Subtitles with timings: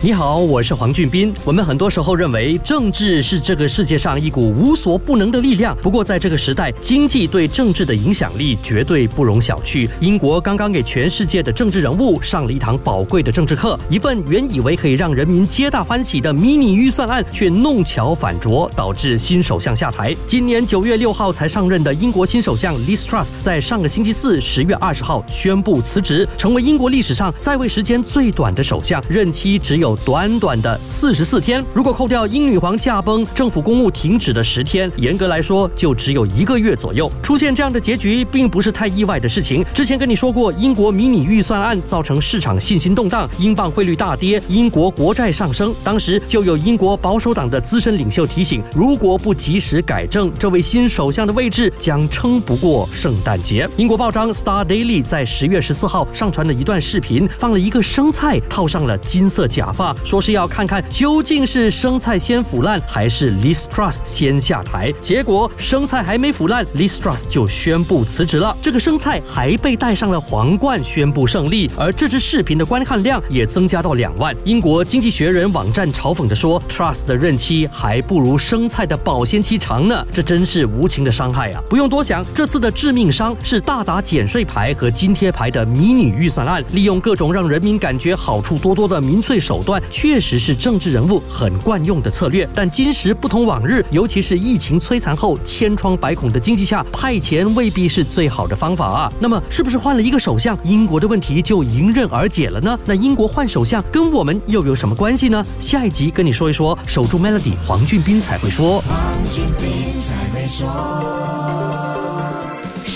[0.00, 1.34] 你好，我是黄俊斌。
[1.44, 5.76] 我们很多时候认为政治是这个世界上一股无所不能的力量。
[5.82, 9.88] 不过，在这个时代，经济对政治的影响力绝对不容小觑。
[9.98, 13.76] 英国刚刚给全世界的政治人物上了一堂宝贵的政治课。
[13.90, 20.14] 一份原以为可以让人民皆大欢喜的迷你预算案，却弄巧反拙，导致新首相下台。
[20.28, 29.87] 今年九月六号才上任的英国新首相 Liz Truss，在上个星期四十月二十号宣布辞职，成为英国历史上在位时间最短的首相，任期只有。
[29.96, 37.10] 短短的四十四天，如果扣掉英女皇驾崩、政府公务停止的十天，严格来说就只有一个月左右。
[37.22, 39.64] 出现这样的结局，并不是太意外的事情。
[39.72, 45.74] 之前跟你说过，英国迷你预算案造成市场信心动荡，英镑汇率大跌，英国国债上升。
[45.84, 53.68] 当时就有英国保守党的资深领袖提醒，如果不及时改正，这位新首相的位置将撑不过圣诞节。
[53.76, 59.72] 英国报章 Star Daily 在十月十四号上传了一段视频，放了一个生菜，套上了金色假。
[60.04, 64.92] 说是要看看究竟是生菜先腐烂，还是 Liz Truss 先下台。
[65.00, 68.56] 结果生菜还没腐烂，Liz Truss 就宣布辞职了。
[68.60, 71.70] 这个生菜还被戴上了皇冠，宣布胜利。
[71.76, 74.34] 而这支视频的观看量也增加到两万。
[74.44, 81.62] 英国经济学人网站嘲讽地说：“Truss 的任期还不如生菜的保鲜期长呢。”这真是无情的伤害啊！
[81.70, 89.62] 不用多想，这次的致命伤是大打减税牌和津贴牌的迷你预算案，利用各种让人民感觉好处多多的民粹手。
[89.67, 99.12] 段确实是政治人物很惯用的策略，但今时不同往日，尤其是疫情摧残后千疮百孔的经济下，派钱未必是最好的方法啊。
[99.18, 102.78] 那么，是不是换了一个首相，英国的问题就迎刃而解了呢？
[102.84, 105.44] 那英国换首相跟我们又有什么关系呢？
[105.58, 106.78] 下一集跟你说一说。
[106.86, 108.82] 守住 Melody，黄俊斌才会说。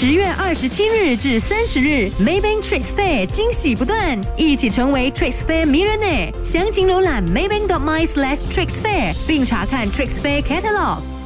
[0.00, 6.32] 十月二十七日至三十日，Maybank Trade Fair 惊喜不断，一起成为 Trade Fair 名人呢。
[6.42, 11.19] 详情浏览 maybank.my/slash trade fair，并查看 Trade Fair Catalog。